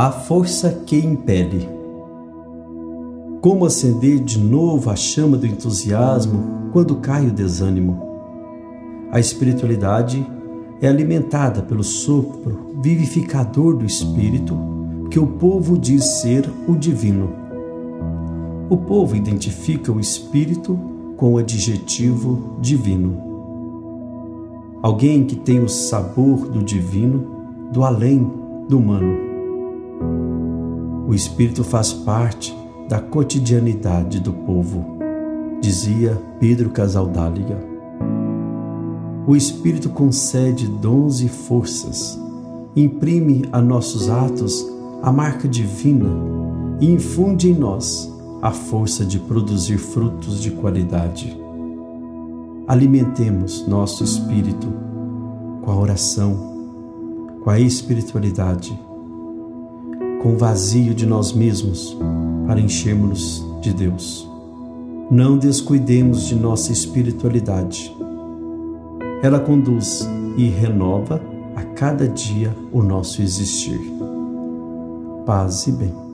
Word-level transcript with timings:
A 0.00 0.10
força 0.10 0.80
que 0.86 0.96
impele. 0.96 1.68
Como 3.42 3.66
acender 3.66 4.18
de 4.18 4.38
novo 4.38 4.88
a 4.88 4.96
chama 4.96 5.36
do 5.36 5.46
entusiasmo 5.46 6.70
quando 6.72 6.96
cai 6.96 7.26
o 7.26 7.30
desânimo? 7.30 8.00
A 9.12 9.20
espiritualidade 9.20 10.26
é 10.80 10.88
alimentada 10.88 11.60
pelo 11.60 11.84
sopro 11.84 12.78
vivificador 12.80 13.76
do 13.76 13.84
Espírito 13.84 14.56
que 15.10 15.18
o 15.18 15.26
povo 15.26 15.76
diz 15.76 16.02
ser 16.22 16.50
o 16.66 16.74
divino. 16.74 17.28
O 18.70 18.78
povo 18.78 19.14
identifica 19.14 19.92
o 19.92 20.00
Espírito 20.00 20.80
com 21.18 21.34
o 21.34 21.36
adjetivo 21.36 22.56
divino. 22.58 23.18
Alguém 24.80 25.26
que 25.26 25.36
tem 25.36 25.62
o 25.62 25.68
sabor 25.68 26.48
do 26.48 26.62
divino, 26.62 27.68
do 27.70 27.84
além 27.84 28.26
do 28.66 28.78
humano. 28.78 29.29
O 31.10 31.14
Espírito 31.14 31.64
faz 31.64 31.92
parte 31.92 32.56
da 32.88 33.00
cotidianidade 33.00 34.20
do 34.20 34.32
povo, 34.32 34.96
dizia 35.60 36.16
Pedro 36.38 36.70
Casaldáliga. 36.70 37.58
O 39.26 39.34
Espírito 39.34 39.88
concede 39.88 40.68
dons 40.68 41.20
e 41.20 41.28
forças, 41.28 42.16
imprime 42.76 43.42
a 43.50 43.60
nossos 43.60 44.08
atos 44.08 44.64
a 45.02 45.10
marca 45.10 45.48
divina 45.48 46.06
e 46.80 46.88
infunde 46.88 47.50
em 47.50 47.54
nós 47.56 48.08
a 48.40 48.52
força 48.52 49.04
de 49.04 49.18
produzir 49.18 49.78
frutos 49.78 50.40
de 50.40 50.52
qualidade. 50.52 51.36
Alimentemos 52.68 53.66
nosso 53.66 54.04
espírito 54.04 54.68
com 55.60 55.72
a 55.72 55.76
oração, 55.76 56.36
com 57.42 57.50
a 57.50 57.58
espiritualidade 57.58 58.78
com 60.22 60.34
o 60.34 60.36
vazio 60.36 60.94
de 60.94 61.06
nós 61.06 61.32
mesmos 61.32 61.96
para 62.46 62.60
enchermos-nos 62.60 63.44
de 63.60 63.72
Deus. 63.72 64.28
Não 65.10 65.36
descuidemos 65.36 66.26
de 66.26 66.34
nossa 66.34 66.72
espiritualidade. 66.72 67.94
Ela 69.22 69.40
conduz 69.40 70.08
e 70.36 70.48
renova 70.48 71.20
a 71.56 71.62
cada 71.62 72.08
dia 72.08 72.54
o 72.72 72.82
nosso 72.82 73.20
existir. 73.20 73.80
Paz 75.26 75.66
e 75.66 75.72
bem. 75.72 76.09